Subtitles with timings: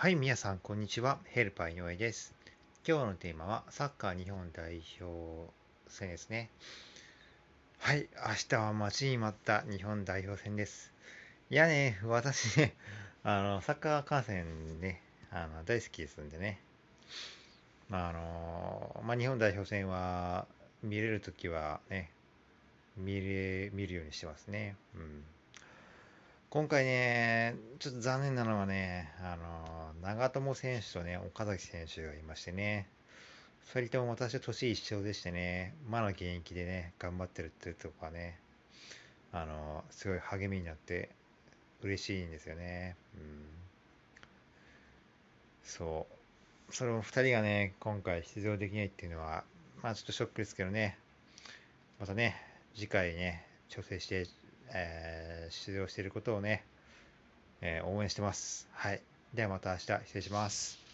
[0.00, 1.18] はい、皆さん、こんにちは。
[1.26, 2.34] ヘルパー井上です。
[2.88, 5.52] 今日のテーマは、サッカー日本代表
[5.88, 6.48] 戦ですね。
[7.76, 10.90] はい、明日は待ちに待った日本代表戦です。
[11.50, 12.74] いやね、私ね、
[13.24, 16.62] あの、サッカー観戦ね、あの大好きですんでね。
[17.90, 20.46] まあ、あの、まあ、日本代表戦は、
[20.82, 22.10] 見れるときはね、
[22.96, 24.76] 見れ、見るようにしてますね。
[24.96, 25.24] うん。
[26.52, 32.88] 今回ね、ちょっと残念なのはね、あの、長友選手とね、岡崎選手がいましてね、
[33.72, 38.40] 二人とも私と年一緒でしてね、まだ現役でね、頑張ってるっていうとこはね、
[39.30, 41.10] あの、すごい励みになって
[41.82, 42.96] 嬉しいんですよね。
[43.14, 43.46] うん。
[45.62, 46.08] そ
[46.68, 46.74] う。
[46.74, 49.44] それも二人がね、今回出場できないっていうのは、
[49.84, 50.98] まあちょっとショックですけどね、
[52.00, 52.34] またね、
[52.74, 54.26] 次回ね、調整して、
[54.72, 56.64] えー出場していることをね、
[57.60, 58.68] えー応援してます。
[58.72, 59.00] はい。
[59.34, 60.89] ではまた明日失礼します。